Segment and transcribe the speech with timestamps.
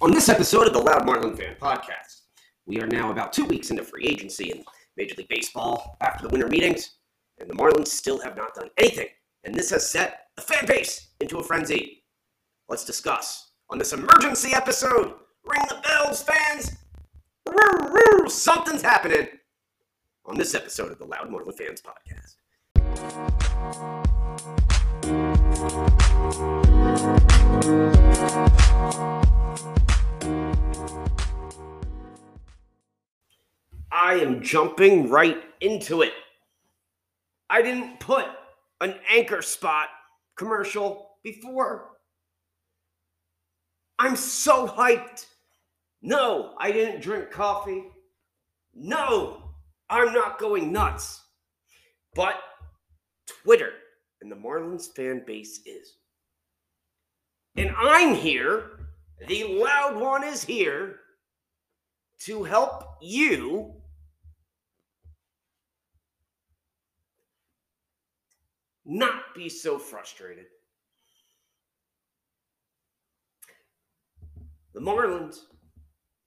[0.00, 2.20] On this episode of the Loud Marlin Fan Podcast,
[2.66, 4.62] we are now about two weeks into free agency in
[4.96, 6.98] Major League Baseball after the winter meetings,
[7.40, 9.08] and the Marlins still have not done anything.
[9.42, 12.04] And this has set the fan base into a frenzy.
[12.68, 15.14] Let's discuss on this emergency episode.
[15.44, 16.76] Ring the bells, fans!
[17.46, 17.54] Woo,
[17.90, 19.26] woo, something's happening
[20.26, 22.36] on this episode of the Loud Marlin Fans Podcast.
[33.90, 36.12] I am jumping right into it.
[37.50, 38.26] I didn't put
[38.80, 39.88] an anchor spot
[40.36, 41.90] commercial before.
[43.98, 45.26] I'm so hyped.
[46.00, 47.84] No, I didn't drink coffee.
[48.74, 49.42] No,
[49.90, 51.20] I'm not going nuts.
[52.14, 52.36] But
[53.26, 53.72] Twitter
[54.22, 55.96] and the Marlins fan base is.
[57.56, 58.77] And I'm here,
[59.26, 61.00] the loud one is here
[62.20, 63.74] to help you
[68.84, 70.46] not be so frustrated.
[74.72, 75.40] The Marlins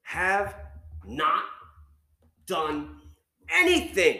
[0.04, 0.56] have
[1.06, 1.46] not
[2.46, 3.02] done
[3.50, 4.20] anything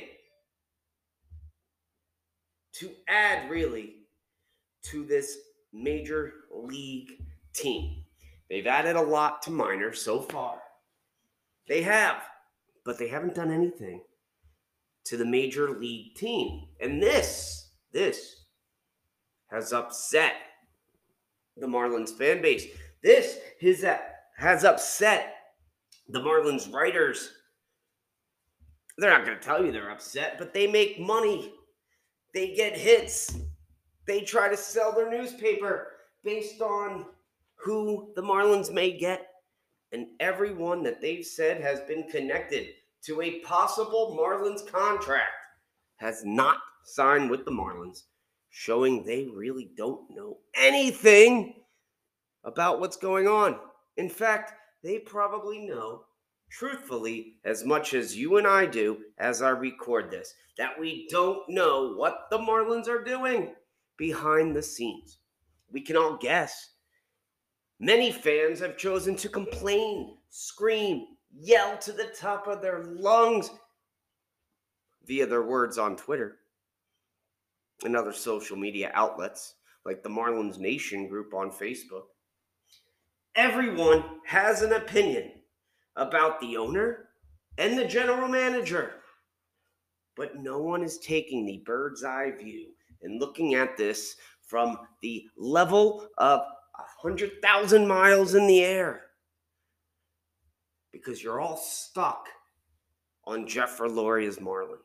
[2.74, 3.96] to add really
[4.84, 5.38] to this
[5.72, 7.12] major league
[7.54, 8.01] team.
[8.52, 10.60] They've added a lot to minor so far.
[11.70, 12.22] They have,
[12.84, 14.02] but they haven't done anything
[15.06, 16.68] to the major league team.
[16.82, 18.48] And this, this
[19.52, 20.34] has upset
[21.56, 22.66] the Marlins fan base.
[23.02, 23.86] This has,
[24.38, 25.34] has upset
[26.10, 27.32] the Marlins writers.
[28.98, 31.54] They're not going to tell you they're upset, but they make money.
[32.34, 33.34] They get hits.
[34.08, 35.88] They try to sell their newspaper
[36.26, 37.06] based on
[37.64, 39.28] who the Marlins may get
[39.92, 42.68] and everyone that they've said has been connected
[43.04, 45.32] to a possible Marlins contract
[45.98, 48.04] has not signed with the Marlins,
[48.50, 51.56] showing they really don't know anything
[52.44, 53.60] about what's going on.
[53.98, 56.06] In fact, they probably know,
[56.50, 61.48] truthfully, as much as you and I do as I record this, that we don't
[61.50, 63.54] know what the Marlins are doing
[63.98, 65.20] behind the scenes.
[65.72, 66.71] We can all guess
[67.84, 73.50] Many fans have chosen to complain, scream, yell to the top of their lungs
[75.08, 76.38] via their words on Twitter
[77.84, 82.04] and other social media outlets like the Marlins Nation group on Facebook.
[83.34, 85.32] Everyone has an opinion
[85.96, 87.10] about the owner
[87.58, 88.92] and the general manager,
[90.16, 92.68] but no one is taking the bird's eye view
[93.02, 96.42] and looking at this from the level of
[97.02, 99.04] 100,000 miles in the air
[100.92, 102.28] because you're all stuck
[103.26, 104.78] on Jeff Loria's Marlins.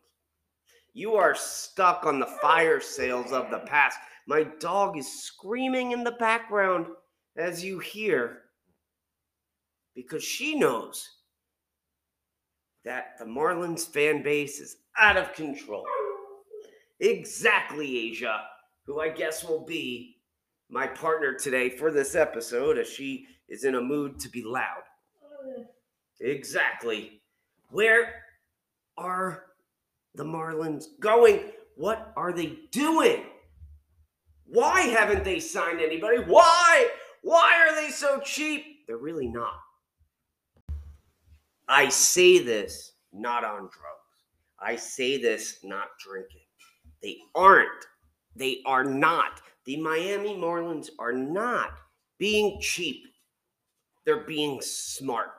[0.94, 3.98] You are stuck on the fire sales of the past.
[4.26, 6.86] My dog is screaming in the background
[7.36, 8.42] as you hear
[9.94, 11.08] because she knows
[12.84, 15.84] that the Marlins fan base is out of control.
[17.00, 18.42] Exactly, Asia,
[18.84, 20.15] who I guess will be
[20.68, 24.82] my partner today for this episode as she is in a mood to be loud.
[26.20, 27.20] Exactly.
[27.70, 28.22] Where
[28.96, 29.44] are
[30.14, 31.52] the Marlins going?
[31.76, 33.24] What are they doing?
[34.46, 36.18] Why haven't they signed anybody?
[36.18, 36.88] Why?
[37.22, 38.86] Why are they so cheap?
[38.86, 39.60] They're really not.
[41.68, 43.72] I say this not on drugs.
[44.60, 46.46] I say this not drinking.
[47.02, 47.86] They aren't.
[48.36, 51.70] They are not the Miami Marlins are not
[52.18, 53.04] being cheap,
[54.04, 55.30] they're being smart.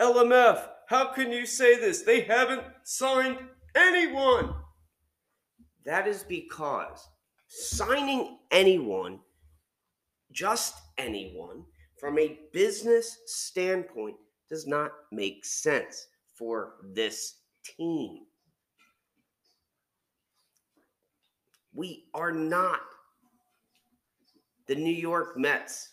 [0.00, 2.02] LMF, how can you say this?
[2.02, 3.38] They haven't signed
[3.74, 4.54] anyone.
[5.84, 7.08] That is because
[7.48, 9.20] signing anyone,
[10.32, 11.64] just anyone,
[11.98, 14.16] from a business standpoint,
[14.48, 18.27] does not make sense for this team.
[21.78, 22.80] We are not
[24.66, 25.90] the New York Mets.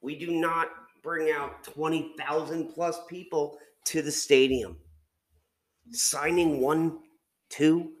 [0.00, 0.68] We do not
[1.02, 4.78] bring out 20,000 plus people to the stadium.
[5.90, 7.00] Signing one,
[7.50, 7.92] two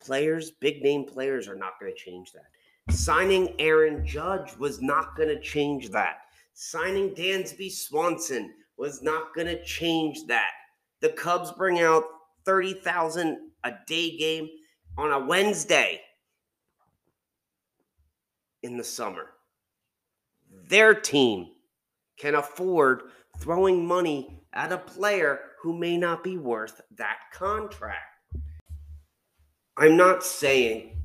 [0.00, 2.94] players, big name players, are not going to change that.
[2.94, 6.18] Signing Aaron Judge was not going to change that.
[6.52, 10.52] Signing Dansby Swanson was not going to change that.
[11.00, 12.04] The Cubs bring out
[12.44, 14.48] 30,000 a day game
[14.96, 16.00] on a Wednesday
[18.64, 19.26] in the summer.
[20.68, 21.48] their team
[22.16, 23.02] can afford
[23.38, 28.16] throwing money at a player who may not be worth that contract.
[29.76, 31.02] I'm not saying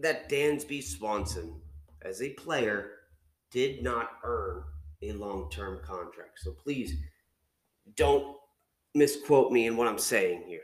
[0.00, 1.60] that Dansby Swanson,
[2.02, 2.90] as a player,
[3.50, 4.64] did not earn
[5.02, 6.40] a long term contract.
[6.40, 6.94] So please
[7.94, 8.36] don't
[8.94, 10.62] misquote me in what I'm saying here.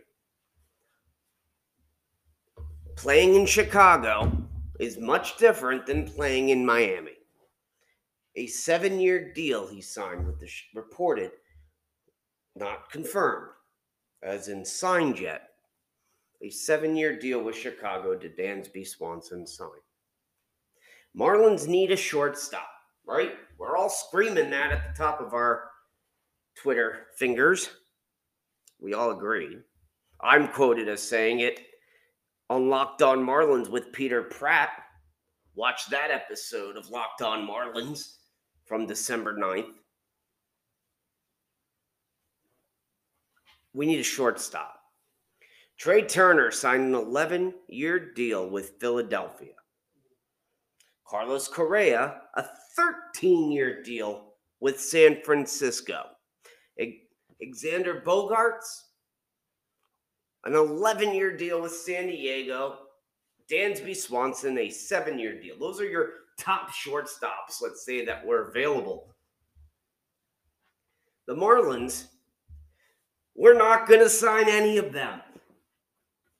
[2.96, 4.32] Playing in Chicago
[4.82, 7.12] is much different than playing in Miami.
[8.34, 11.30] A seven year deal he signed with the reported,
[12.56, 13.52] not confirmed,
[14.24, 15.50] as in signed yet.
[16.42, 19.68] A seven year deal with Chicago did Dansby Swanson sign.
[21.16, 22.68] Marlins need a shortstop,
[23.06, 23.34] right?
[23.58, 25.70] We're all screaming that at the top of our
[26.56, 27.70] Twitter fingers.
[28.80, 29.58] We all agree.
[30.20, 31.60] I'm quoted as saying it
[32.50, 34.70] on Locked On Marlins with Peter Pratt.
[35.54, 38.16] Watch that episode of Locked On Marlins
[38.64, 39.66] from December 9th.
[43.74, 44.78] We need a shortstop.
[45.78, 49.54] Trea Turner signed an 11 year deal with Philadelphia.
[51.06, 52.44] Carlos Correa, a
[52.76, 56.06] 13 year deal with San Francisco.
[56.80, 58.82] Xander Bogaerts,
[60.44, 62.78] an 11 year deal with San Diego.
[63.50, 65.58] Dansby Swanson, a seven year deal.
[65.58, 69.08] Those are your top shortstops, let's say, that were available.
[71.26, 72.06] The Marlins,
[73.36, 75.20] we're not going to sign any of them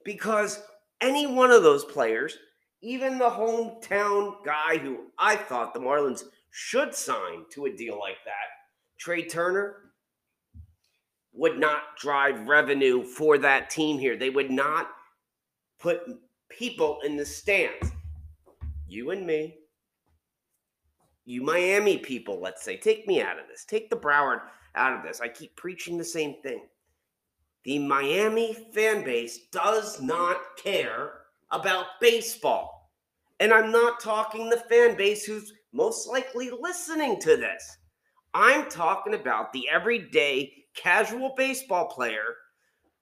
[0.05, 0.63] because
[1.01, 2.37] any one of those players,
[2.81, 8.19] even the hometown guy who I thought the Marlins should sign to a deal like
[8.25, 8.49] that,
[8.99, 9.77] Trea Turner,
[11.33, 14.17] would not drive revenue for that team here.
[14.17, 14.91] They would not
[15.79, 16.01] put
[16.49, 17.91] people in the stands.
[18.87, 19.57] You and me,
[21.25, 23.65] you Miami people, let's say, take me out of this.
[23.65, 24.41] Take the Broward
[24.75, 25.21] out of this.
[25.21, 26.63] I keep preaching the same thing.
[27.65, 31.13] The Miami fan base does not care
[31.51, 32.91] about baseball.
[33.41, 37.79] And I'm not talking the fan base who's most likely listening to this.
[38.35, 42.37] I'm talking about the everyday casual baseball player,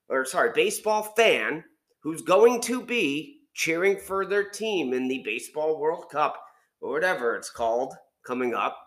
[0.09, 1.63] or sorry, baseball fan
[2.01, 6.41] who's going to be cheering for their team in the Baseball World Cup
[6.79, 7.93] or whatever it's called
[8.25, 8.77] coming up.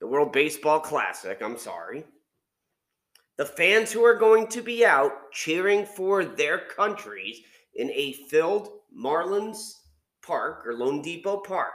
[0.00, 2.04] The World Baseball Classic, I'm sorry.
[3.36, 7.40] The fans who are going to be out cheering for their countries
[7.74, 9.72] in a filled Marlins
[10.22, 11.72] Park or loanDepot Park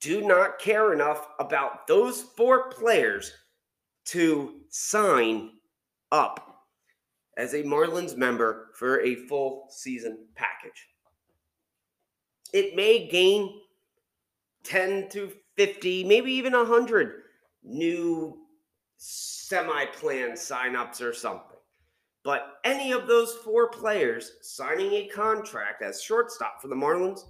[0.00, 3.32] do not care enough about those four players
[4.08, 5.50] to sign
[6.12, 6.64] up
[7.36, 10.88] as a Marlins member for a full season package.
[12.52, 13.60] It may gain
[14.64, 17.22] 10 to 50, maybe even 100
[17.62, 18.38] new
[18.96, 21.58] semi planned signups or something.
[22.24, 27.20] But any of those four players signing a contract as shortstop for the Marlins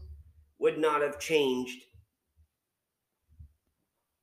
[0.58, 1.84] would not have changed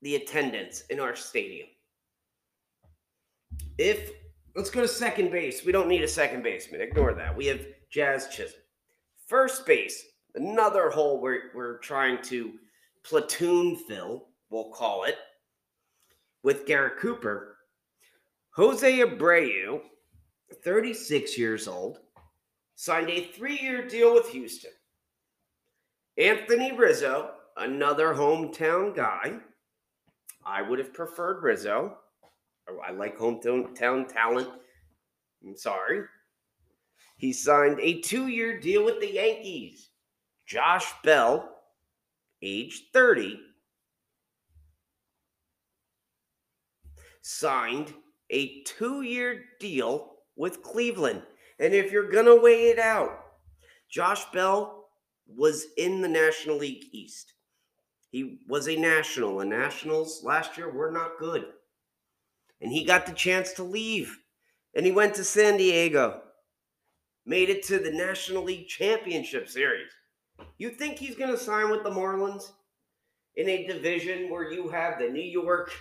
[0.02, 1.68] the attendance in our stadium.
[3.78, 4.12] If
[4.56, 6.82] let's go to second base, we don't need a second baseman.
[6.82, 7.36] Ignore that.
[7.36, 8.62] We have Jazz Chisholm.
[9.28, 10.04] First base,
[10.36, 12.54] another hole we're, we're trying to
[13.04, 15.18] platoon fill, we'll call it,
[16.44, 17.58] with Garrett Cooper.
[18.52, 19.82] Jose Abreu,
[20.64, 22.00] 36 years old,
[22.76, 24.72] signed a three year deal with Houston.
[26.18, 29.38] Anthony Rizzo, another hometown guy.
[30.46, 31.98] I would have preferred Rizzo.
[32.70, 34.50] Oh, I like hometown talent.
[35.46, 36.04] I'm sorry.
[37.18, 39.90] He signed a two year deal with the Yankees.
[40.46, 41.50] Josh Bell,
[42.42, 43.40] age 30,
[47.22, 47.94] signed
[48.30, 51.24] a two year deal with Cleveland.
[51.60, 53.12] And if you're going to weigh it out,
[53.90, 54.90] Josh Bell
[55.28, 57.34] was in the National League East.
[58.10, 61.46] He was a national, and nationals last year were not good
[62.62, 64.18] and he got the chance to leave.
[64.76, 66.22] And he went to San Diego,
[67.26, 69.92] made it to the National League Championship Series.
[70.58, 72.52] You think he's going to sign with the Marlins
[73.36, 75.72] in a division where you have the New York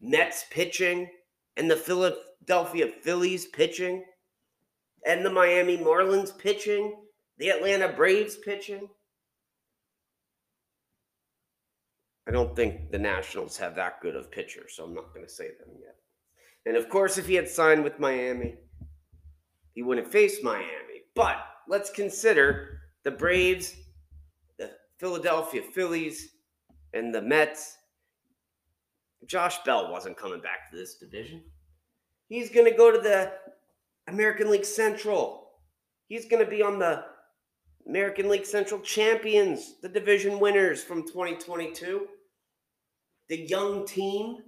[0.00, 1.08] Mets pitching
[1.56, 4.04] and the Philadelphia Phillies pitching
[5.06, 6.96] and the Miami Marlins pitching,
[7.38, 8.88] the Atlanta Braves pitching?
[12.28, 15.32] I don't think the Nationals have that good of pitchers, so I'm not going to
[15.32, 15.96] say them yet.
[16.66, 18.56] And of course, if he had signed with Miami,
[19.72, 21.04] he wouldn't face Miami.
[21.14, 23.74] But let's consider the Braves,
[24.58, 26.32] the Philadelphia Phillies
[26.92, 27.78] and the Mets,
[29.26, 31.42] Josh Bell wasn't coming back to this division.
[32.28, 33.32] He's going to go to the
[34.06, 35.48] American League Central.
[36.08, 37.04] He's going to be on the
[37.88, 42.06] American League Central champions, the division winners from 2022.
[43.28, 44.38] The young team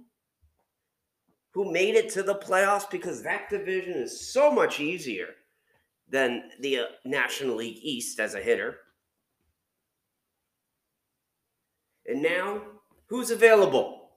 [1.53, 5.27] who made it to the playoffs because that division is so much easier
[6.09, 8.77] than the uh, National League East as a hitter.
[12.05, 12.61] And now,
[13.07, 14.09] who's available?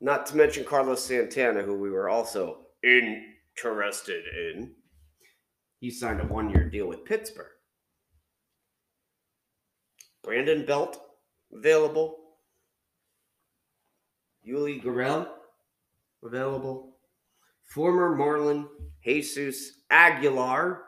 [0.00, 4.72] Not to mention Carlos Santana, who we were also interested in.
[5.78, 7.46] He signed a one year deal with Pittsburgh.
[10.24, 11.00] Brandon Belt,
[11.52, 12.21] available.
[14.46, 15.28] Yuli Gurriel,
[16.22, 16.96] available.
[17.64, 18.68] Former Marlin
[19.04, 20.82] Jesus Aguilar.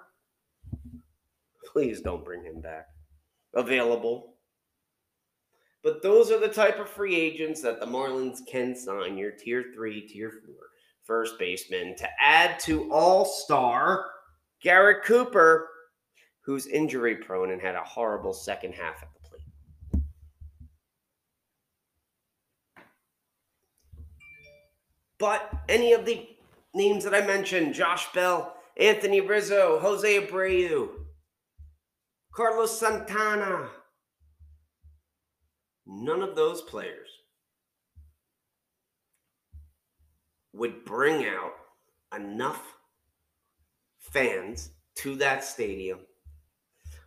[1.73, 2.87] Please don't bring him back.
[3.54, 4.34] Available.
[5.82, 9.66] But those are the type of free agents that the Marlins can sign your tier
[9.75, 10.54] three, tier four
[11.04, 14.06] first baseman to add to all star
[14.62, 15.68] Garrett Cooper,
[16.40, 20.02] who's injury prone and had a horrible second half at the plate.
[25.18, 26.28] But any of the
[26.75, 30.90] names that I mentioned Josh Bell, Anthony Rizzo, Jose Abreu,
[32.33, 33.71] Carlos Santana
[35.87, 37.11] none of those players
[40.52, 41.52] would bring out
[42.16, 42.75] enough
[43.99, 45.99] fans to that stadium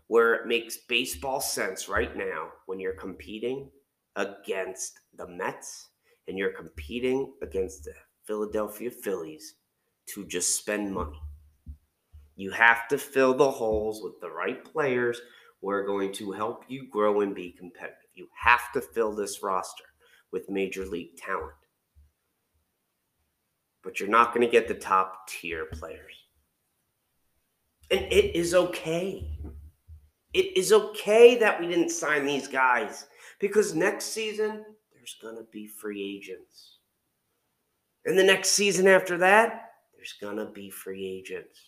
[0.08, 3.70] where it makes baseball sense right now when you're competing
[4.16, 5.90] against the Mets
[6.28, 7.94] and you're competing against the
[8.26, 9.56] Philadelphia Phillies
[10.08, 11.20] to just spend money.
[12.36, 15.20] You have to fill the holes with the right players
[15.62, 17.98] who are going to help you grow and be competitive.
[18.14, 19.86] You have to fill this roster
[20.32, 21.54] with major league talent.
[23.84, 26.14] But you're not going to get the top tier players.
[27.90, 29.28] And it is okay.
[30.34, 33.08] It is okay that we didn't sign these guys
[33.40, 34.66] because next season,
[35.08, 36.80] there's going to be free agents.
[38.06, 41.60] And the next season after that, there's going to be free agents.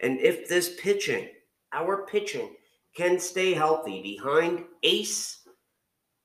[0.00, 1.28] And if this pitching,
[1.72, 2.54] our pitching,
[2.94, 5.38] can stay healthy behind ace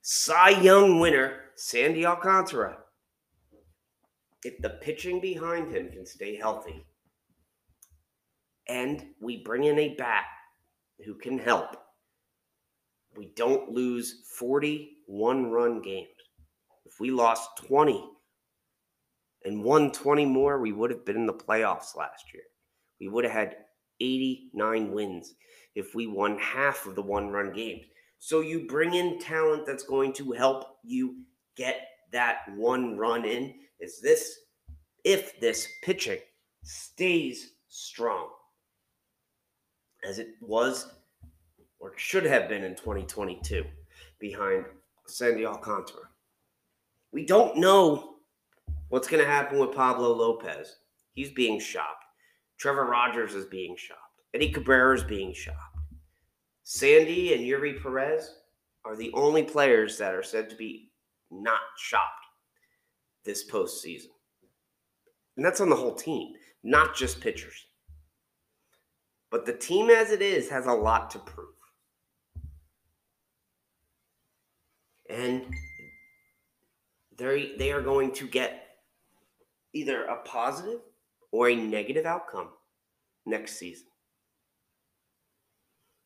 [0.01, 2.77] Cy Young winner, Sandy Alcantara,
[4.43, 6.85] if the pitching behind him can stay healthy
[8.67, 10.25] and we bring in a bat
[11.05, 11.77] who can help,
[13.15, 16.14] we don't lose 41 run games.
[16.95, 18.09] If we lost 20
[19.43, 22.43] and won 20 more, we would have been in the playoffs last year.
[23.01, 23.57] We would have had
[23.99, 25.33] 89 wins
[25.75, 27.83] if we won half of the one run games.
[28.19, 31.17] So you bring in talent that's going to help you
[31.57, 31.81] get
[32.13, 33.55] that one run in.
[33.81, 34.33] Is this
[35.03, 36.19] if this pitching
[36.63, 38.29] stays strong
[40.07, 40.93] as it was
[41.77, 43.65] or should have been in 2022
[44.17, 44.63] behind
[45.07, 46.07] Sandy Alcantara?
[47.15, 48.15] We don't know
[48.89, 50.75] what's going to happen with Pablo Lopez.
[51.13, 52.03] He's being shopped.
[52.59, 54.01] Trevor Rogers is being shopped.
[54.33, 55.77] Eddie Cabrera is being shopped.
[56.65, 58.35] Sandy and Eury Perez
[58.83, 60.91] are the only players that are said to be
[61.31, 62.25] not shopped
[63.23, 64.11] this postseason.
[65.37, 67.65] And that's on the whole team, not just pitchers.
[69.31, 71.47] But the team as it is has a lot to prove.
[75.09, 75.45] And
[77.17, 78.67] they they are going to get
[79.73, 80.79] either a positive
[81.31, 82.49] or a negative outcome
[83.25, 83.87] next season.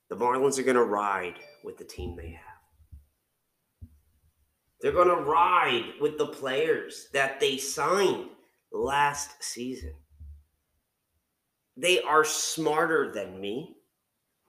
[0.10, 2.50] The Marlins are going to ride with the team they have.
[4.82, 8.30] They're going to ride with the players that they signed
[8.72, 9.94] last season.
[11.76, 13.76] They are smarter than me,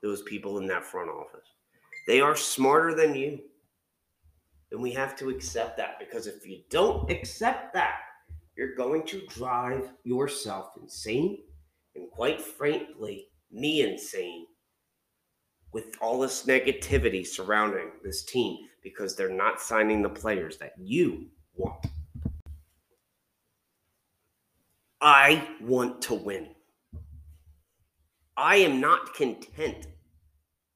[0.01, 1.47] those people in that front office.
[2.07, 3.39] They are smarter than you.
[4.71, 7.99] And we have to accept that because if you don't accept that,
[8.55, 11.39] you're going to drive yourself insane
[11.95, 14.45] and, quite frankly, me insane
[15.73, 21.27] with all this negativity surrounding this team because they're not signing the players that you
[21.55, 21.85] want.
[25.01, 26.49] I want to win.
[28.37, 29.87] I am not content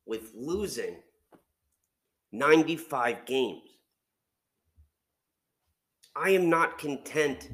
[0.06, 0.98] with losing
[2.32, 3.64] 95 games.
[6.15, 7.50] I am not content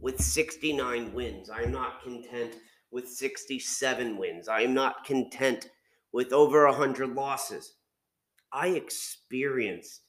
[0.00, 1.50] with 69 wins.
[1.50, 2.54] I am not content
[2.90, 4.48] with 67 wins.
[4.48, 5.68] I am not content
[6.12, 7.74] with over 100 losses.
[8.52, 10.00] I experienced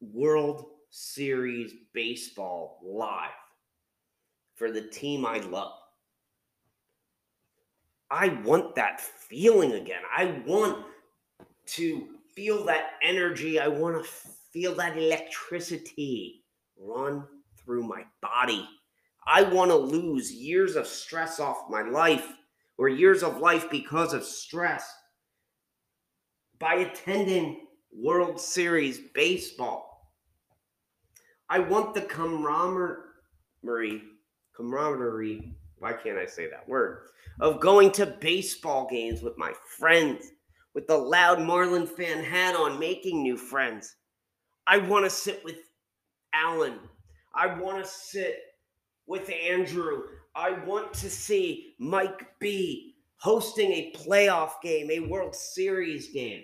[0.00, 3.30] World Series baseball live
[4.54, 5.72] for the team I love.
[8.10, 10.02] I want that feeling again.
[10.16, 10.84] I want
[11.66, 13.58] to feel that energy.
[13.58, 14.10] I want to
[14.56, 16.42] feel that electricity
[16.80, 17.22] run
[17.58, 18.66] through my body.
[19.26, 22.26] I want to lose years of stress off my life
[22.78, 24.90] or years of life because of stress
[26.58, 30.10] by attending World Series baseball.
[31.50, 34.04] I want the camaraderie,
[34.56, 37.08] camaraderie, why can't I say that word?
[37.40, 40.24] Of going to baseball games with my friends,
[40.72, 43.96] with the loud Marlin fan hat on, making new friends.
[44.66, 45.58] I want to sit with
[46.34, 46.78] Alan.
[47.34, 48.38] I want to sit
[49.06, 50.02] with Andrew.
[50.34, 56.42] I want to see Mike B hosting a playoff game, a World Series game.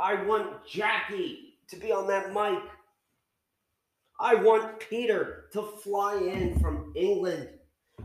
[0.00, 2.62] I want Jackie to be on that mic.
[4.20, 7.48] I want Peter to fly in from England.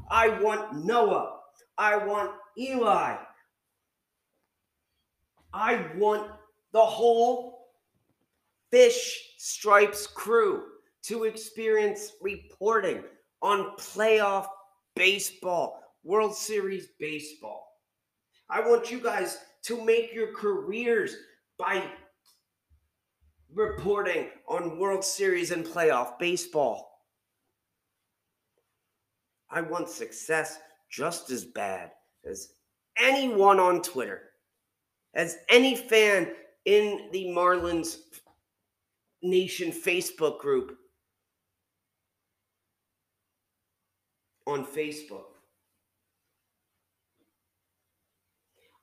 [0.10, 1.40] I want Noah.
[1.78, 3.16] I want Eli.
[5.54, 6.32] I want
[6.72, 7.70] the whole
[8.72, 10.64] Fish Stripes crew
[11.04, 13.04] to experience reporting
[13.42, 14.48] on playoff
[14.96, 17.68] baseball, World Series baseball.
[18.50, 21.16] I want you guys to make your careers
[21.60, 21.84] by
[23.54, 26.90] reporting on World Series and playoff baseball.
[29.50, 30.58] I want success
[30.90, 31.92] just as bad
[32.26, 32.54] as
[32.98, 34.22] anyone on Twitter,
[35.14, 36.32] as any fan
[36.66, 37.98] in the Marlins
[39.22, 40.78] Nation Facebook group
[44.46, 45.24] on Facebook.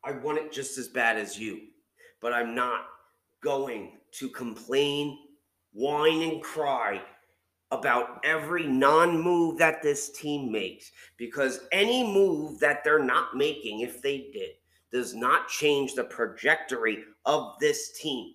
[0.03, 1.61] I want it just as bad as you,
[2.23, 2.87] but I'm not
[3.43, 5.19] going to complain,
[5.73, 7.02] whine, and cry
[7.71, 13.81] about every non move that this team makes because any move that they're not making,
[13.81, 14.50] if they did,
[14.93, 18.35] does not change the trajectory of this team.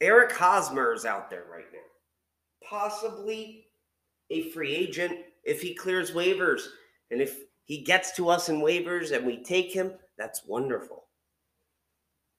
[0.00, 1.78] Eric Hosmer is out there right now.
[2.68, 3.66] Possibly
[4.30, 6.62] a free agent if he clears waivers.
[7.10, 11.04] And if he gets to us in waivers and we take him, that's wonderful.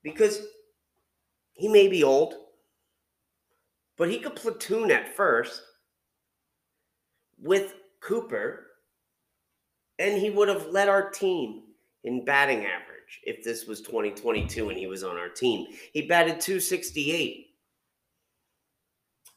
[0.04, 0.42] Because
[1.54, 2.36] he may be old,
[3.98, 5.62] but he could platoon at first
[7.42, 8.67] with Cooper,
[10.00, 11.64] and he would have led our team
[12.04, 15.68] in batting average if this was 2022 and he was on our team.
[15.94, 17.48] He batted 268.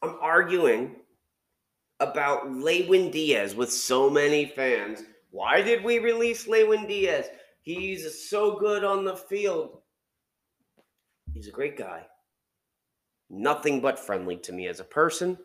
[0.01, 0.95] I'm arguing
[1.99, 5.03] about Lewin Diaz with so many fans.
[5.29, 7.27] Why did we release Lewin Diaz?
[7.61, 9.81] He's so good on the field.
[11.33, 12.05] He's a great guy.
[13.29, 15.37] Nothing but friendly to me as a person.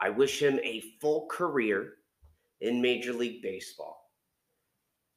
[0.00, 1.94] I wish him a full career
[2.60, 4.03] in Major League Baseball.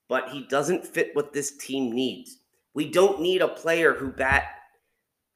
[0.10, 2.38] But he doesn't fit what this team needs.
[2.74, 4.46] We don't need a player who bat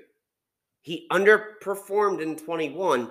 [0.84, 3.10] He underperformed in 21.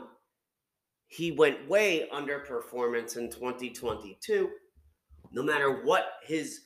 [1.08, 4.48] He went way underperformance in 2022
[5.32, 6.60] no matter what his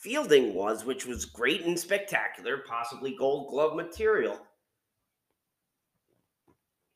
[0.00, 4.38] fielding was, which was great and spectacular, possibly gold glove material,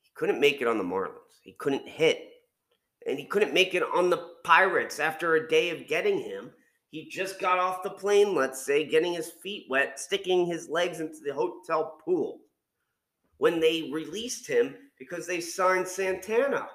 [0.01, 1.39] he couldn't make it on the Marlins.
[1.43, 2.27] He couldn't hit.
[3.07, 6.51] And he couldn't make it on the Pirates after a day of getting him.
[6.89, 10.99] He just got off the plane, let's say, getting his feet wet, sticking his legs
[10.99, 12.41] into the hotel pool.
[13.41, 16.67] When they released him because they signed Santana,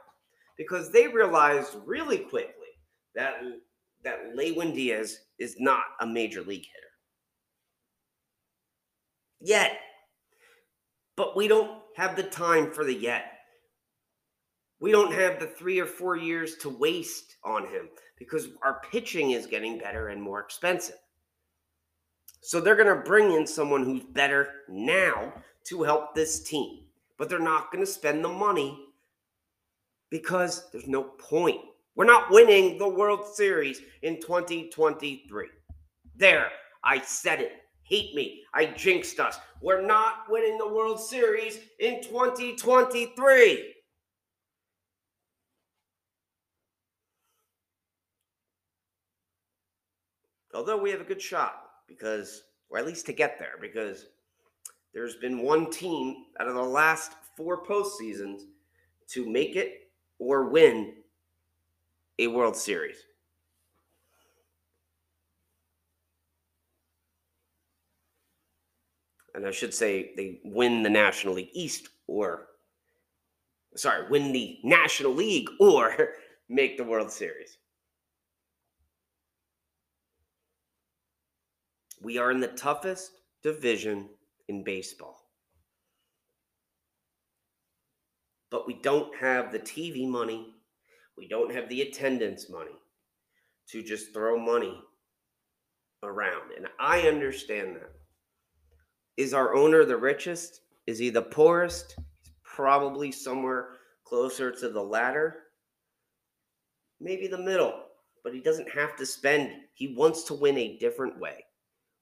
[0.59, 2.74] because they realized really quickly
[3.14, 3.35] that
[4.02, 6.90] that Lewin Diaz is not a major league hitter.
[9.40, 9.79] Yet.
[11.16, 13.26] But we don't have the time for the yet.
[14.81, 19.31] We don't have the three or four years to waste on him because our pitching
[19.31, 20.98] is getting better and more expensive.
[22.40, 25.33] So they're going to bring in someone who's better now
[25.68, 26.85] to help this team.
[27.18, 28.79] But they're not going to spend the money
[30.11, 31.61] because there's no point.
[31.94, 35.48] We're not winning the World Series in 2023.
[36.14, 36.48] There,
[36.85, 37.52] I said it.
[37.83, 38.42] Hate me.
[38.52, 39.38] I jinxed us.
[39.62, 43.72] We're not winning the World Series in 2023.
[50.55, 54.07] Although we have a good shot because, or at least to get there, because
[54.96, 58.44] there's been one team out of the last four postseasons
[59.06, 60.94] to make it or win
[62.18, 62.96] a World Series.
[69.35, 72.46] And I should say they win the National League East or,
[73.74, 76.14] sorry, win the National League or
[76.48, 77.59] make the World Series.
[82.00, 83.11] We are in the toughest
[83.42, 84.09] division
[84.48, 85.22] in baseball.
[88.50, 90.54] But we don't have the TV money,
[91.16, 92.76] we don't have the attendance money
[93.70, 94.80] to just throw money
[96.02, 96.52] around.
[96.56, 97.92] And I understand that.
[99.16, 100.61] Is our owner the richest?
[100.87, 101.96] Is he the poorest?
[102.22, 103.70] He's probably somewhere
[104.04, 105.38] closer to the latter.
[107.00, 107.82] Maybe the middle,
[108.22, 109.50] but he doesn't have to spend.
[109.74, 111.44] He wants to win a different way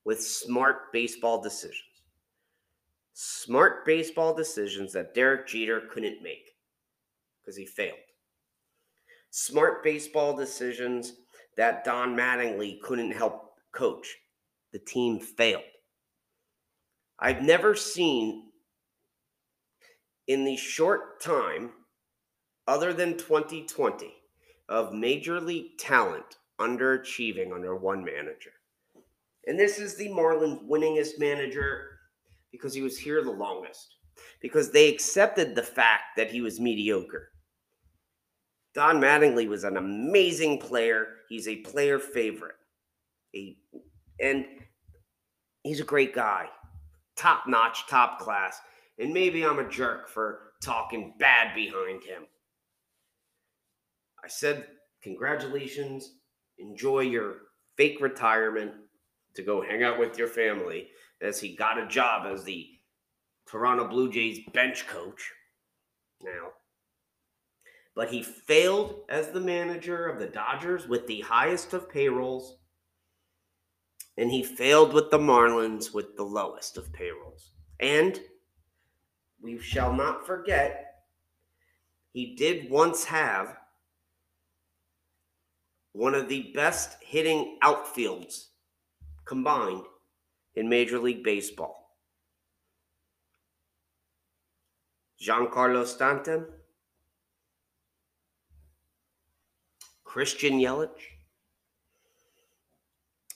[0.04, 1.93] with smart baseball decisions.
[3.16, 6.50] Smart baseball decisions that Derek Jeter couldn't make
[7.40, 7.96] because he failed.
[9.30, 11.12] Smart baseball decisions
[11.56, 14.16] that Don Mattingly couldn't help coach.
[14.72, 15.62] The team failed.
[17.20, 18.50] I've never seen
[20.26, 21.70] in the short time,
[22.66, 24.12] other than 2020,
[24.68, 28.50] of major league talent underachieving under one manager.
[29.46, 31.93] And this is the Marlins' winningest manager
[32.54, 33.96] because he was here the longest,
[34.40, 37.30] because they accepted the fact that he was mediocre.
[38.74, 41.08] Don Mattingly was an amazing player.
[41.28, 42.54] He's a player favorite.
[43.32, 43.58] He,
[44.20, 44.44] and
[45.64, 46.46] he's a great guy,
[47.16, 48.60] top notch, top class.
[49.00, 52.22] And maybe I'm a jerk for talking bad behind him.
[54.24, 54.66] I said,
[55.02, 56.12] congratulations.
[56.58, 57.34] Enjoy your
[57.76, 58.72] fake retirement
[59.34, 60.88] to go hang out with your family
[61.20, 62.68] as he got a job as the
[63.46, 65.32] Toronto Blue Jays bench coach
[66.22, 66.48] now.
[67.94, 72.58] But he failed as the manager of the Dodgers with the highest of payrolls,
[74.16, 77.52] and he failed with the Marlins with the lowest of payrolls.
[77.80, 78.20] And
[79.40, 81.04] we shall not forget,
[82.12, 83.56] he did once have
[85.92, 88.46] one of the best hitting outfields
[89.24, 89.84] combined
[90.54, 91.84] in Major League Baseball.
[95.20, 96.46] Giancarlo Stanton,
[100.04, 100.90] Christian Yelich,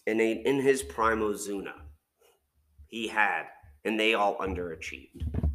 [0.06, 1.72] and in his prime Ozuna.
[2.86, 3.44] He had,
[3.84, 5.48] and they all underachieved.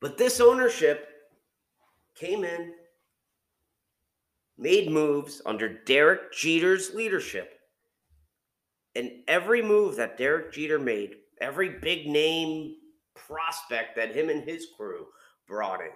[0.00, 1.08] But this ownership
[2.14, 2.72] came in
[4.58, 7.60] made moves under Derek Jeter's leadership.
[8.94, 12.76] And every move that Derek Jeter made, every big name
[13.14, 15.06] prospect that him and his crew
[15.46, 15.90] brought in,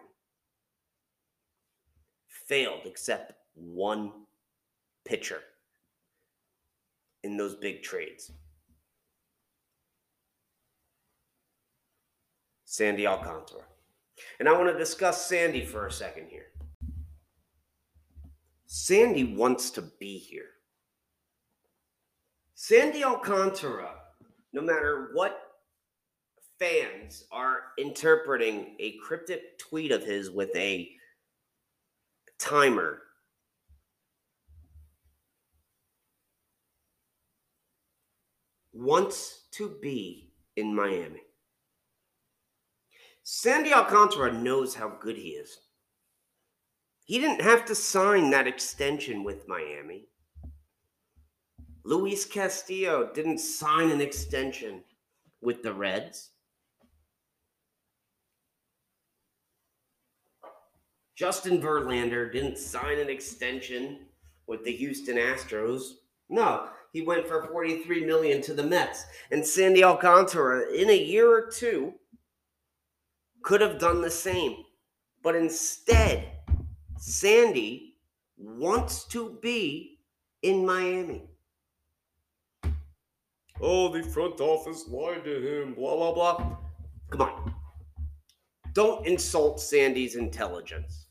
[2.26, 4.12] failed except one
[5.04, 5.40] pitcher
[7.22, 8.32] in those big trades.
[12.64, 13.62] Sandy Alcantara.
[14.38, 16.46] And I want to discuss Sandy for a second here.
[18.72, 20.50] Sandy wants to be here.
[22.54, 23.96] Sandy Alcantara,
[24.52, 25.40] no matter what
[26.60, 30.88] fans are interpreting a cryptic tweet of his with a
[32.38, 33.02] timer,
[38.72, 41.22] wants to be in Miami.
[43.24, 45.58] Sandy Alcantara knows how good he is.
[47.10, 50.06] He didn't have to sign that extension with Miami.
[51.84, 54.84] Luis Castillo didn't sign an extension
[55.42, 56.30] with the Reds.
[61.16, 64.06] Justin Verlander didn't sign an extension
[64.46, 65.94] with the Houston Astros.
[66.28, 69.04] No, he went for 43 million to the Mets.
[69.32, 71.94] And Sandy Alcantara in a year or two
[73.42, 74.62] could have done the same.
[75.24, 76.39] But instead,
[77.00, 77.94] Sandy
[78.36, 80.00] wants to be
[80.42, 81.22] in Miami.
[83.58, 86.56] Oh, the front office lied to him, blah, blah, blah.
[87.08, 87.54] Come on.
[88.74, 91.06] Don't insult Sandy's intelligence.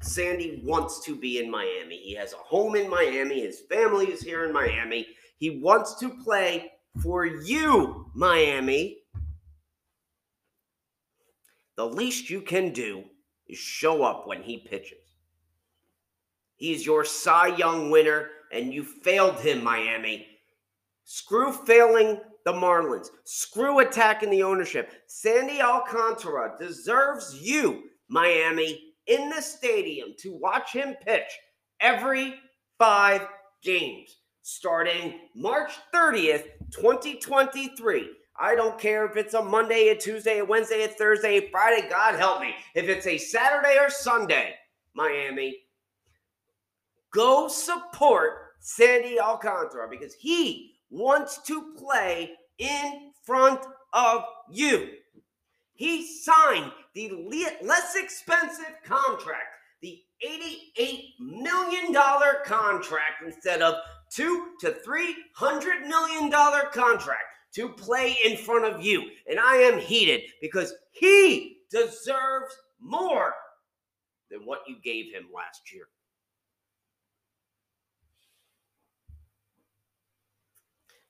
[0.00, 1.98] Sandy wants to be in Miami.
[1.98, 3.40] He has a home in Miami.
[3.42, 5.08] His family is here in Miami.
[5.36, 9.00] He wants to play for you, Miami.
[11.76, 13.04] The least you can do
[13.46, 15.07] is show up when he pitches.
[16.58, 20.26] He's your Cy Young winner, and you failed him, Miami.
[21.04, 23.08] Screw failing the Marlins.
[23.24, 24.92] Screw attacking the ownership.
[25.06, 31.30] Sandy Alcantara deserves you, Miami, in the stadium to watch him pitch
[31.80, 32.34] every
[32.78, 33.26] five
[33.62, 38.10] games starting March 30th, 2023.
[38.40, 41.88] I don't care if it's a Monday, a Tuesday, a Wednesday, a Thursday, a Friday.
[41.88, 42.54] God help me.
[42.74, 44.54] If it's a Saturday or Sunday,
[44.94, 45.56] Miami,
[47.12, 53.60] go support Sandy Alcantara because he wants to play in front
[53.92, 54.88] of you.
[55.74, 57.12] He signed the
[57.62, 59.46] less expensive contract,
[59.80, 61.94] the $88 million
[62.44, 63.74] contract instead of
[64.10, 67.22] two to three hundred million dollar contract
[67.54, 69.08] to play in front of you.
[69.28, 73.34] And I am heated because he deserves more
[74.30, 75.84] than what you gave him last year.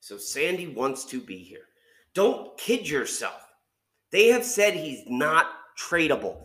[0.09, 1.67] So Sandy wants to be here.
[2.15, 3.47] Don't kid yourself.
[4.11, 5.45] They have said he's not
[5.79, 6.41] tradable.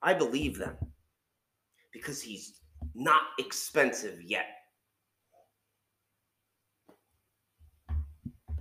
[0.00, 0.76] I believe them
[1.92, 2.60] because he's
[2.94, 4.46] not expensive yet.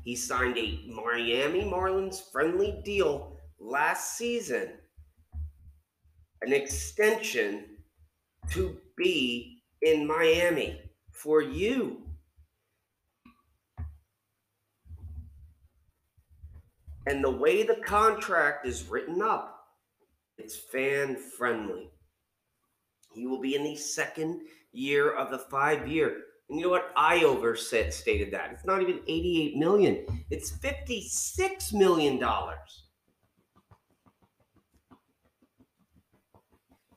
[0.03, 4.79] He signed a Miami Marlins friendly deal last season,
[6.41, 7.65] an extension
[8.49, 12.00] to be in Miami for you.
[17.07, 19.57] And the way the contract is written up,
[20.37, 21.89] it's fan friendly.
[23.13, 26.17] He will be in the second year of the five year
[26.51, 26.93] and you know what?
[26.95, 28.51] Iover said stated that.
[28.51, 30.25] It's not even 88 million.
[30.29, 32.83] It's 56 million dollars.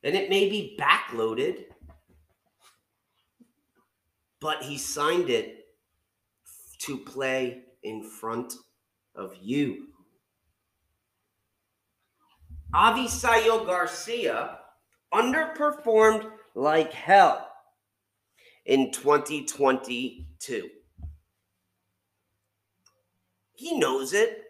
[0.03, 1.67] And it may be backloaded,
[4.40, 5.67] but he signed it
[6.81, 8.55] to play in front
[9.14, 9.87] of you.
[12.75, 14.59] Avisail Garcia
[15.13, 17.49] underperformed like hell
[18.67, 20.71] in 2022.
[23.53, 24.43] He knows it.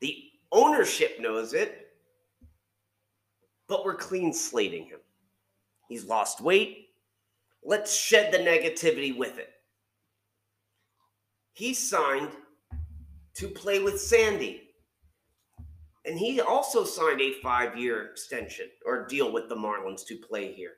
[0.00, 0.16] The
[0.52, 1.88] ownership knows it.
[3.66, 5.00] But we're clean slating him.
[5.88, 6.90] He's lost weight.
[7.64, 9.50] Let's shed the negativity with it.
[11.52, 12.30] He signed
[13.34, 14.69] to play with Sandy.
[16.04, 20.52] And he also signed a five year extension or deal with the Marlins to play
[20.52, 20.74] here.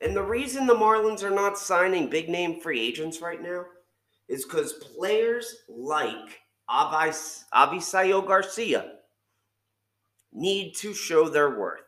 [0.00, 3.64] And the reason the Marlins are not signing big name free agents right now
[4.28, 6.40] is because players like
[6.70, 8.92] Avis, Avisail Garcia
[10.32, 11.80] need to show their worth.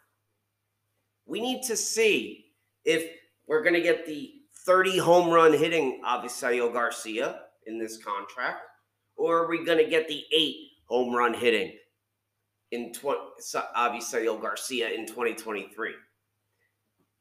[1.26, 2.46] We need to see
[2.84, 3.04] if
[3.46, 4.32] we're going to get the
[4.64, 8.62] 30 home run hitting Avisail Garcia in this contract,
[9.18, 11.72] or are we going to get the eight home run hitting
[12.70, 13.18] in 20,
[13.76, 15.92] Avisail Garcia in 2023?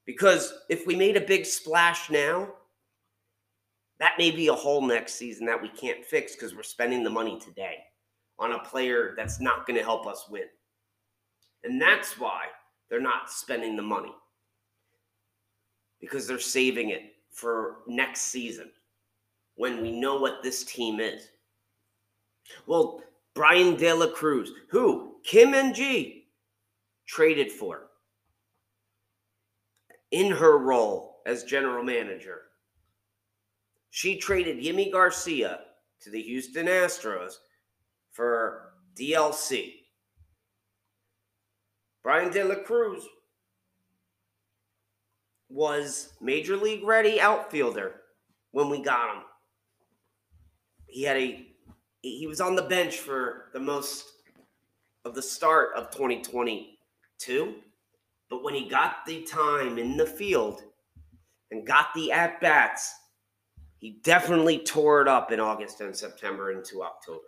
[0.05, 2.47] Because if we made a big splash now,
[3.99, 7.09] that may be a hole next season that we can't fix because we're spending the
[7.09, 7.77] money today
[8.39, 10.43] on a player that's not going to help us win.
[11.63, 12.43] And that's why
[12.89, 14.13] they're not spending the money
[15.99, 18.69] because they're saving it for next season
[19.55, 21.29] when we know what this team is.
[22.65, 23.01] Well,
[23.33, 26.23] Bryan De La Cruz, who Kim Ng
[27.07, 27.87] traded for
[30.11, 32.41] in her role as general manager.
[33.89, 35.61] She traded Yimi Garcia
[36.01, 37.33] to the Houston Astros
[38.11, 39.73] for DLC.
[42.03, 43.03] Bryan De La Cruz
[45.49, 48.01] was major league ready outfielder
[48.51, 49.23] when we got him.
[50.87, 51.46] He had a
[52.15, 54.05] he was on the bench for the most
[55.05, 57.55] of the start of 2022
[58.29, 60.63] but when he got the time in the field
[61.51, 62.93] and got the at bats,
[63.79, 67.21] he definitely tore it up in August and September into October.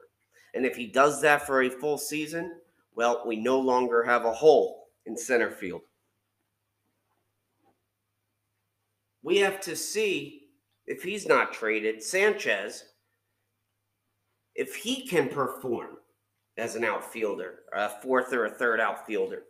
[0.53, 2.59] And if he does that for a full season,
[2.95, 5.81] well, we no longer have a hole in center field.
[9.21, 10.47] We have to see
[10.87, 12.83] if he's not traded, Sanchez,
[14.59, 15.97] if he can perform
[16.57, 19.43] as an outfielder, a fourth or a third outfielder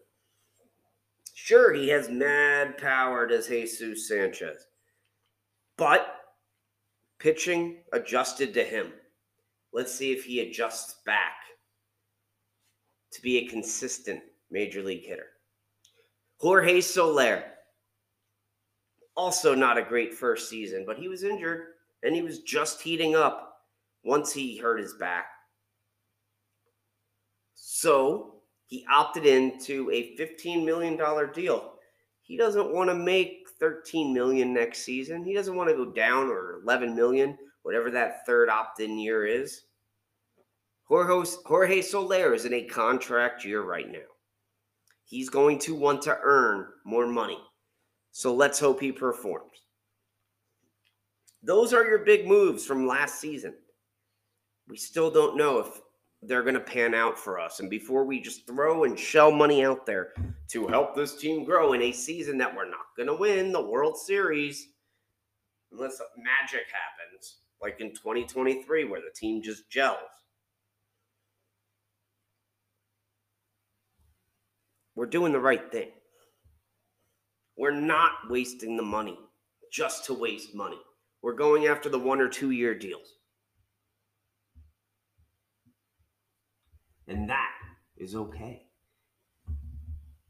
[1.42, 4.68] Sure, he has mad power, does Jesus Sanchez.
[5.78, 6.16] But
[7.18, 8.92] pitching adjusted to him.
[9.72, 11.38] Let's see if he adjusts back
[13.12, 15.28] to be a consistent major league hitter.
[16.38, 17.46] Jorge Soler,
[19.16, 21.68] also not a great first season, but he was injured
[22.04, 23.49] and he was just heating up
[24.04, 25.26] once he hurt his back.
[27.56, 30.98] So he opted into a $15 million
[31.34, 31.74] deal.
[32.22, 35.24] He doesn't want to make 13 million next season.
[35.24, 39.64] He doesn't want to go down or 11 million, whatever that third opt-in year is.
[40.84, 44.00] Jorge, Jorge Soler is in a contract year right now.
[45.06, 47.40] He's going to want to earn more money.
[48.12, 49.66] So let's hope he performs.
[51.42, 53.54] Those are your big moves from last season.
[54.70, 55.82] We still don't know if
[56.22, 57.60] they're going to pan out for us.
[57.60, 60.14] And before we just throw and shell money out there
[60.50, 63.62] to help this team grow in a season that we're not going to win the
[63.62, 64.68] World Series,
[65.72, 69.98] unless magic happens, like in 2023, where the team just gels.
[74.96, 75.90] We're doing the right thing.
[77.58, 79.18] We're not wasting the money
[79.72, 80.80] just to waste money.
[81.22, 83.19] We're going after the one or two year deals.
[87.10, 87.52] And that
[87.98, 88.68] is okay.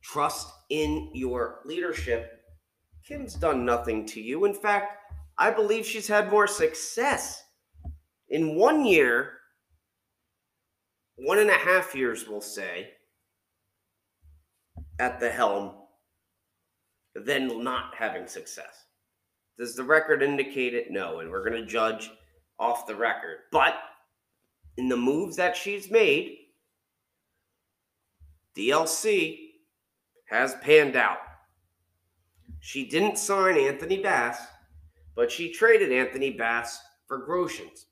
[0.02, 2.42] Trust in your leadership.
[3.06, 4.46] Kim's done nothing to you.
[4.46, 4.98] In fact,
[5.38, 7.44] I believe she's had more success
[8.30, 9.34] in one year,
[11.18, 12.92] one and a half years, we'll say,
[15.00, 15.74] at the helm
[17.16, 18.86] than not having success.
[19.58, 20.92] Does the record indicate it?
[20.92, 21.20] No.
[21.20, 22.10] And we're going to judge
[22.58, 23.40] off the record.
[23.52, 23.76] But
[24.78, 26.38] in the moves that she's made,
[28.60, 29.52] DLC
[30.26, 31.20] has panned out.
[32.60, 34.38] She didn't sign Anthony Bass,
[35.16, 37.86] but she traded Anthony Bass for Groshans,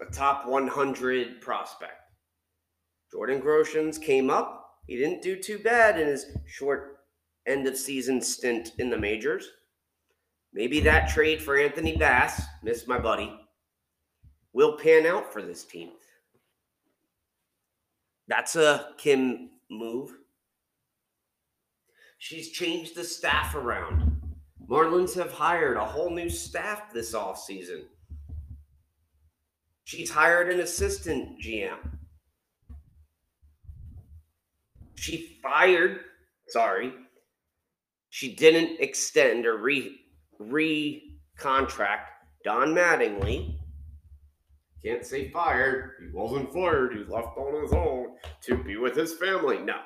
[0.00, 2.00] a top 100 prospect.
[3.10, 4.78] Jordan Groshans came up.
[4.86, 6.98] He didn't do too bad in his short
[7.46, 9.48] end of season stint in the majors.
[10.52, 13.36] Maybe that trade for Anthony Bass, miss my buddy,
[14.52, 15.90] will pan out for this team.
[18.28, 20.14] That's a Kim move.
[22.18, 24.20] She's changed the staff around.
[24.66, 27.82] Marlins have hired a whole new staff this offseason.
[29.84, 31.76] She's hired an assistant GM.
[34.94, 36.00] She fired,
[36.48, 36.94] sorry,
[38.08, 40.00] she didn't extend or re
[40.38, 42.10] re contract
[42.44, 43.58] Don Mattingly
[44.84, 45.92] can't say fired.
[46.00, 46.94] He wasn't fired.
[46.94, 49.58] He left on his own to be with his family.
[49.58, 49.80] No.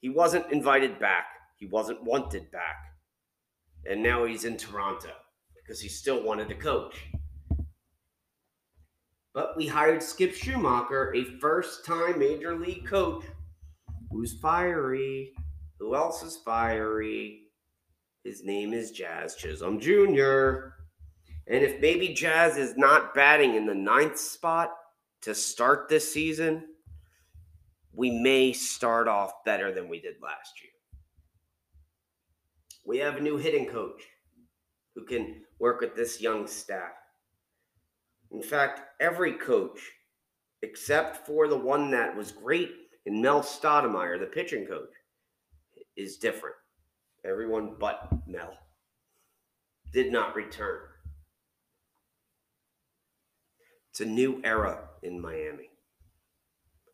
[0.00, 1.26] He wasn't invited back.
[1.56, 2.76] He wasn't wanted back.
[3.88, 5.12] And now he's in Toronto
[5.54, 6.96] because he still wanted to coach.
[9.34, 13.24] But we hired Skip Schumaker, a first time major league coach
[14.10, 15.32] who's fiery.
[15.78, 17.44] Who else is fiery?
[18.24, 20.74] His name is Jazz Chisholm Jr.
[21.46, 24.72] And if maybe Jazz is not batting in the ninth spot
[25.22, 26.64] to start this season,
[27.92, 30.70] we may start off better than we did last year.
[32.84, 34.02] We have a new hitting coach
[34.94, 36.92] who can work with this young staff.
[38.30, 39.78] In fact, every coach,
[40.62, 42.70] except for the one that was great
[43.04, 44.90] in Mel Stottlemyre, the pitching coach,
[45.96, 46.56] is different.
[47.24, 48.54] Everyone but Mel
[49.92, 50.80] did not return.
[53.92, 55.68] It's a new era in Miami.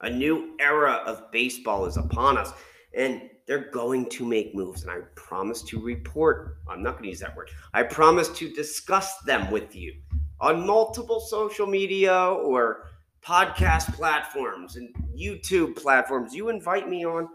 [0.00, 2.52] A new era of baseball is upon us,
[2.92, 4.82] and they're going to make moves.
[4.82, 8.52] And I promise to report, I'm not going to use that word, I promise to
[8.52, 9.94] discuss them with you
[10.40, 12.88] on multiple social media or
[13.24, 16.34] podcast platforms and YouTube platforms.
[16.34, 17.28] You invite me on,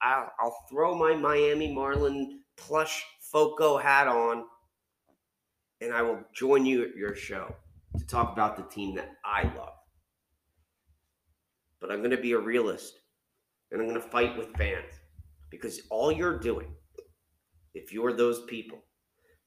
[0.00, 4.44] I'll, I'll throw my Miami Marlin plush Foco hat on,
[5.82, 7.54] and I will join you at your show
[7.98, 9.74] to talk about the team that I love.
[11.80, 12.94] But I'm going to be a realist
[13.70, 14.92] and I'm going to fight with fans
[15.50, 16.74] because all you're doing,
[17.74, 18.78] if you're those people,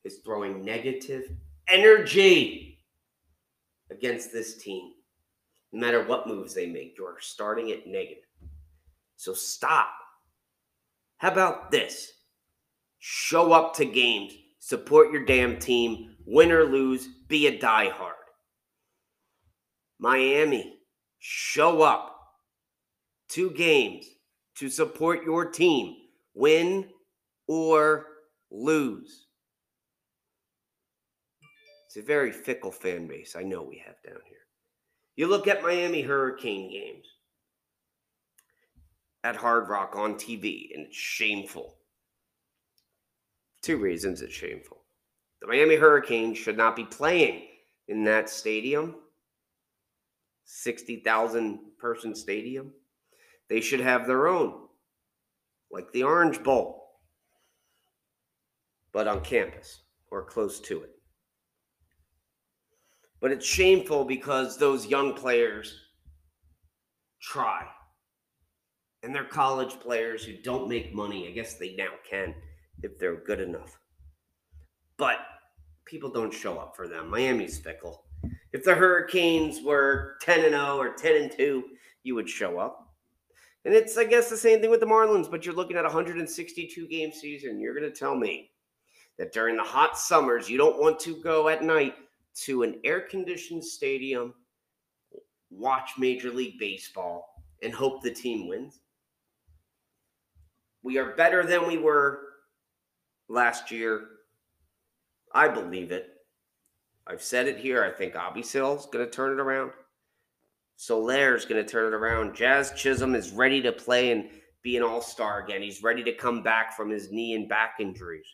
[0.04, 1.24] is throwing negative
[1.70, 2.80] energy
[3.92, 4.92] against this team.
[5.72, 8.24] No matter what moves they make, you're starting it negative.
[9.16, 9.90] So stop.
[11.18, 12.12] How about this?
[13.00, 18.23] Show up to games, support your damn team, win or lose, be a diehard.
[20.04, 20.80] Miami,
[21.20, 22.14] show up
[23.30, 24.06] two games
[24.58, 25.96] to support your team,
[26.34, 26.90] win
[27.48, 28.08] or
[28.52, 29.28] lose.
[31.88, 34.40] It's a very fickle fan base, I know we have down here.
[35.16, 37.06] You look at Miami Hurricane games
[39.24, 41.78] at Hard Rock on TV, and it's shameful.
[43.62, 44.82] Two reasons it's shameful.
[45.40, 47.44] The Miami Hurricanes should not be playing
[47.88, 48.96] in that stadium,
[50.46, 52.72] 60,000 person stadium.
[53.50, 54.68] They should have their own,
[55.72, 56.84] like the Orange Bowl,
[58.92, 59.82] but on campus
[60.12, 60.92] or close to it.
[63.20, 65.80] But it's shameful because those young players
[67.22, 67.66] try.
[69.02, 71.28] And they're college players who don't make money.
[71.28, 72.36] I guess they now can
[72.82, 73.80] if they're good enough.
[74.98, 75.20] But
[75.86, 77.10] people don't show up for them.
[77.10, 78.03] Miami's fickle.
[78.52, 81.64] If the Hurricanes were 10 and 0 or 10 and 2,
[82.04, 82.94] you would show up.
[83.66, 85.88] And it's, I guess, the same thing with the Marlins, but you're looking at a
[85.88, 87.60] 162 game season.
[87.60, 88.52] You're going to tell me
[89.18, 91.96] that during the hot summers, you don't want to go at night
[92.36, 94.34] to an air conditioned stadium,
[95.50, 98.80] watch Major League Baseball, and hope the team wins.
[100.82, 102.20] We are better than we were
[103.30, 104.08] last year.
[105.34, 106.13] I believe it.
[107.08, 107.84] I've said it here.
[107.84, 109.72] I think Avisail's going to turn it around.
[110.76, 112.36] Soler's going to turn it around.
[112.36, 114.30] Jazz Chisholm is ready to play and
[114.64, 115.62] be an all star again.
[115.62, 118.26] He's ready to come back from his knee and back injuries.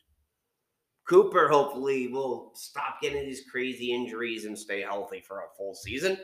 [1.08, 6.18] Cooper hopefully will stop getting these crazy injuries and stay healthy for a full season.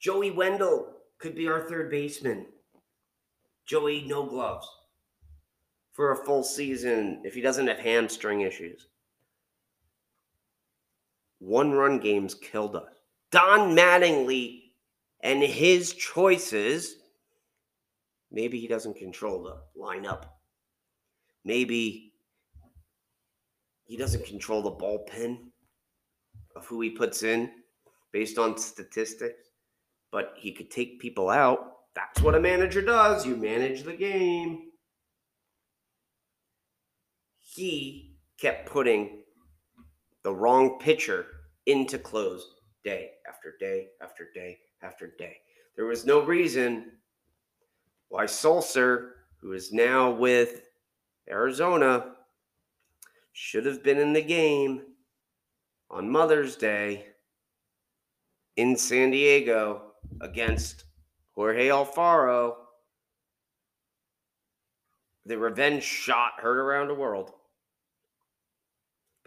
[0.00, 2.46] Joey Wendle could be our third baseman.
[3.66, 4.66] Joey, no gloves
[5.92, 8.86] for a full season if he doesn't have hamstring issues.
[11.38, 12.92] One run games killed us.
[13.30, 14.62] Don Mattingly
[15.22, 16.96] and his choices.
[18.30, 20.24] Maybe he doesn't control the lineup.
[21.44, 22.12] Maybe
[23.84, 25.38] he doesn't control the bullpen
[26.56, 27.50] of who he puts in
[28.12, 29.48] based on statistics,
[30.12, 31.72] but he could take people out.
[31.94, 33.26] That's what a manager does.
[33.26, 34.70] You manage the game.
[37.40, 39.17] He kept putting
[40.24, 41.26] the wrong pitcher
[41.66, 42.54] into close
[42.84, 45.36] day after day after day after day.
[45.76, 46.92] There was no reason
[48.08, 49.10] why Sulser,
[49.40, 50.62] who is now with
[51.30, 52.14] Arizona,
[53.32, 54.82] should have been in the game
[55.90, 57.06] on Mother's Day
[58.56, 60.84] in San Diego against
[61.34, 62.56] Jorge Alfaro.
[65.26, 67.32] The revenge shot heard around the world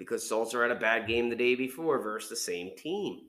[0.02, 3.20] because Sulser had a bad game the day before versus the same team.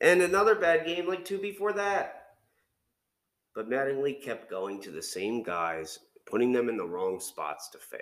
[0.00, 2.30] And another bad game like two before that.
[3.54, 7.78] But Mattingly kept going to the same guys putting them in the wrong spots to
[7.78, 8.00] fail.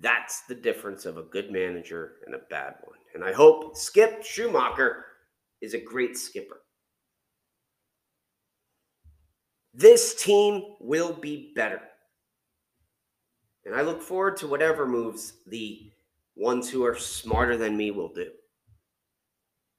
[0.00, 2.96] That's the difference of a good manager and a bad one.
[3.14, 5.02] And I hope Skip Schumaker
[5.60, 6.59] is a great skipper.
[9.72, 11.80] This team will be better.
[13.64, 15.90] And I look forward to whatever moves the
[16.36, 18.30] ones who are smarter than me will do.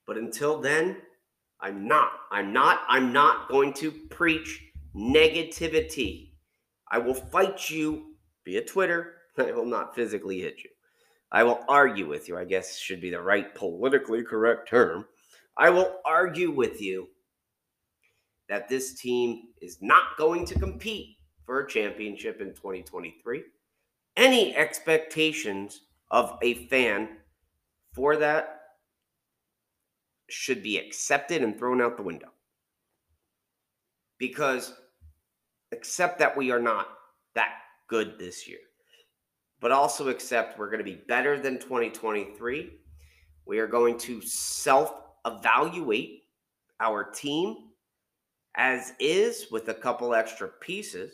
[0.08, 0.98] But until then,
[1.60, 2.12] I'm not.
[2.32, 2.82] I'm not.
[2.88, 4.62] I'm not going to preach
[4.96, 6.32] negativity.
[6.90, 8.16] I will fight you
[8.46, 9.16] via Twitter.
[9.38, 10.70] I will not physically hit you.
[11.32, 15.06] I will argue with you, I guess should be the right politically correct term.
[15.58, 17.08] I will argue with you
[18.52, 23.44] that this team is not going to compete for a championship in 2023.
[24.18, 27.08] Any expectations of a fan
[27.94, 28.60] for that
[30.30, 32.28] should be accepted and thrown out the window.
[34.18, 34.74] Because
[35.72, 36.90] accept that we are not
[37.36, 37.54] that
[37.88, 38.60] good this year,
[39.62, 42.70] but also accept we're going to be better than 2023.
[43.46, 44.94] We are going to self
[45.26, 46.24] evaluate
[46.82, 47.71] our team
[48.56, 51.14] as is with a couple extra pieces.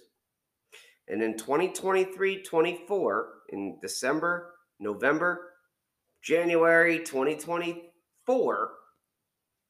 [1.07, 5.53] And in 2023 24, in December, November,
[6.21, 8.69] January 2024,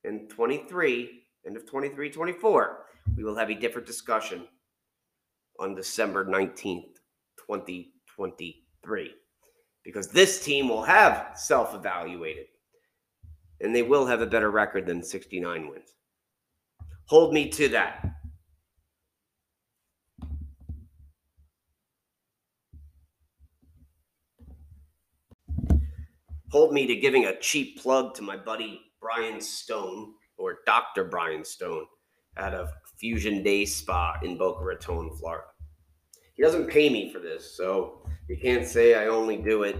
[0.03, 1.09] in 23,
[1.45, 4.47] end of 23, 24, we will have a different discussion
[5.59, 6.97] on December 19th,
[7.37, 9.11] 2023.
[9.83, 12.47] Because this team will have self evaluated
[13.61, 15.93] and they will have a better record than 69 wins.
[17.07, 18.03] Hold me to that.
[26.51, 31.05] Hold me to giving a cheap plug to my buddy Brian Stone or Dr.
[31.05, 31.85] Brian Stone
[32.37, 35.45] out of Fusion Day Spa in Boca Raton, Florida.
[36.33, 39.77] He doesn't pay me for this, so you can't say I only do it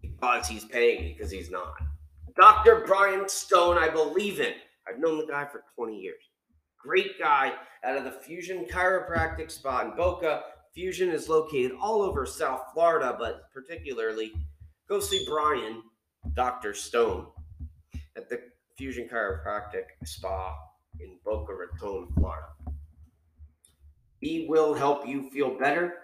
[0.00, 1.74] because he's paying me, because he's not.
[2.36, 2.84] Dr.
[2.86, 4.54] Brian Stone, I believe in.
[4.90, 6.22] I've known the guy for 20 years.
[6.78, 7.52] Great guy
[7.84, 10.42] out of the Fusion Chiropractic Spa in Boca.
[10.74, 14.32] Fusion is located all over South Florida, but particularly
[14.88, 15.82] go see Brian,
[16.34, 16.74] Dr.
[16.74, 17.26] Stone,
[18.16, 18.40] at the
[18.76, 20.56] Fusion Chiropractic Spa
[21.00, 22.46] in Boca Raton, Florida.
[24.20, 25.94] He will help you feel better.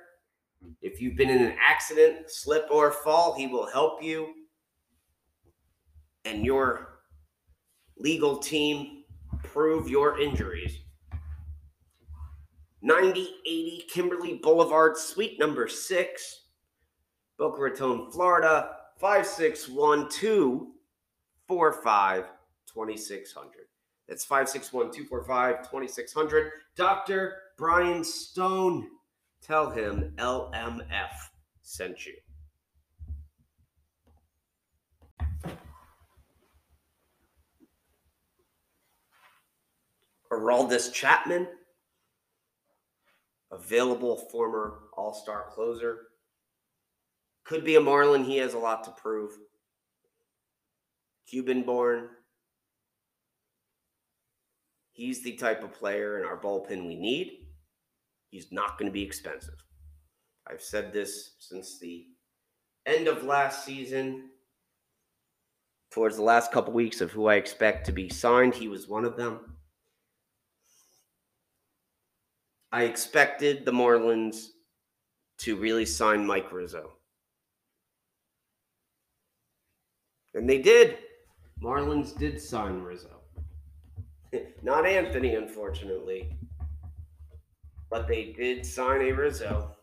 [0.83, 4.33] If you've been in an accident, slip, or fall, he will help you
[6.25, 6.96] and your
[7.99, 9.05] legal team
[9.43, 10.79] prove your injuries.
[12.83, 16.43] 9080 Kimberly Boulevard, suite number six,
[17.39, 22.25] Boca Raton, Florida, 561 245
[22.73, 23.53] 2600.
[24.09, 26.53] That's 561 245 2600.
[26.77, 27.35] Dr.
[27.59, 28.89] Brian Stone.
[29.43, 31.11] Tell him LMF
[31.63, 32.15] sent you.
[40.37, 41.47] Aroldis Chapman,
[43.51, 46.09] available former All Star closer.
[47.45, 48.25] Could be a Marlin.
[48.25, 49.33] He has a lot to prove.
[51.29, 52.09] Cuban born.
[54.93, 57.47] He's the type of player in our bullpen we need.
[58.31, 59.55] He's not going to be expensive.
[60.49, 62.07] I've said this since the
[62.87, 64.31] end of last season.
[65.91, 69.05] Towards the last couple weeks of who I expect to be signed, he was one
[69.05, 69.56] of them.
[72.73, 74.49] I expected the Marlins
[75.39, 76.93] to really sign Mike Rizzo.
[80.35, 80.99] And they did.
[81.63, 83.21] Marlins did sign Rizzo.
[84.63, 86.37] Not Anthony, unfortunately.
[87.89, 89.77] But they did sign a Rizzo.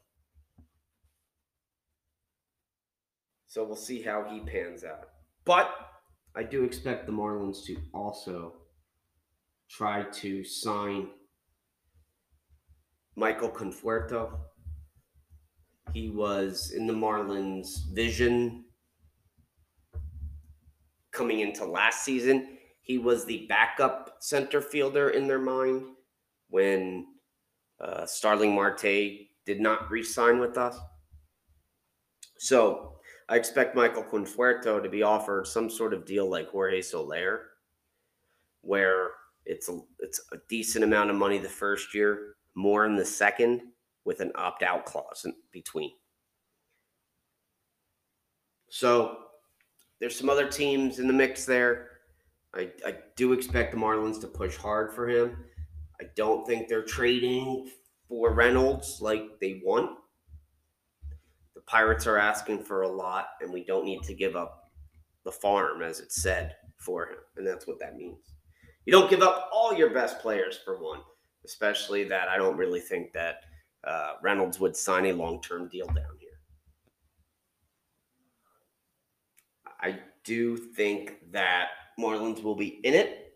[3.47, 5.09] So we'll see how he pans out.
[5.45, 5.69] But
[6.35, 8.53] I do expect the Marlins to also
[9.69, 11.09] try to sign
[13.15, 14.37] Michael Conforto.
[15.93, 18.65] He was in the Marlins' vision
[21.11, 22.57] coming into last season.
[22.81, 25.83] He was the backup center fielder in their mind
[26.49, 27.05] when
[27.79, 30.79] uh, Starling Marte did not re sign with us.
[32.37, 32.95] So
[33.29, 37.41] I expect Michael Conforto to be offered some sort of deal like Jorge Soler,
[38.61, 39.11] where
[39.45, 43.61] it's a, it's a decent amount of money the first year more in the second
[44.05, 45.91] with an opt out clause in between.
[48.69, 49.17] So
[49.99, 51.89] there's some other teams in the mix there.
[52.55, 55.37] I, I do expect the Marlins to push hard for him.
[56.01, 57.69] I don't think they're trading
[58.07, 59.91] for Reynolds like they want.
[61.55, 64.71] The Pirates are asking for a lot, and we don't need to give up
[65.23, 67.17] the farm, as it said, for him.
[67.37, 68.33] And that's what that means.
[68.85, 70.99] You don't give up all your best players for one
[71.45, 73.41] especially that I don't really think that
[73.83, 76.29] uh, Reynolds would sign a long term deal down here.
[79.81, 81.69] I do think that
[81.99, 83.35] Marlins will be in it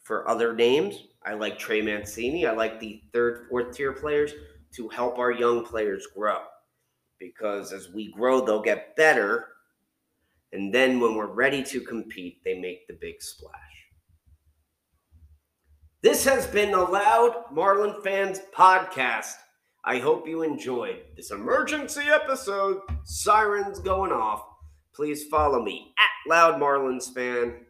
[0.00, 1.08] for other names.
[1.24, 2.46] I like Trey Mancini.
[2.46, 4.32] I like the third, fourth tier players
[4.72, 6.42] to help our young players grow
[7.18, 9.48] because as we grow, they'll get better.
[10.52, 13.79] And then when we're ready to compete, they make the big splash.
[16.02, 19.34] This has been the Loud Marlin Fans Podcast.
[19.84, 22.80] I hope you enjoyed this emergency episode.
[23.04, 24.42] Sirens going off.
[24.94, 27.66] Please follow me at Loud Marlins Fan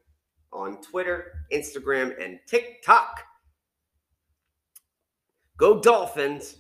[0.53, 3.21] on Twitter, Instagram, and TikTok.
[5.57, 6.55] Go Dolphins.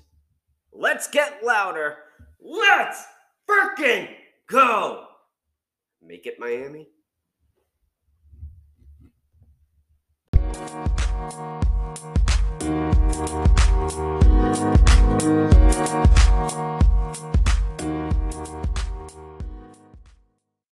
[0.73, 1.99] Let's get louder.
[2.41, 3.05] Let's
[3.49, 4.09] freaking
[4.49, 5.05] go.
[6.03, 6.89] Make it Miami.
[13.91, 14.22] Thank
[16.55, 16.80] you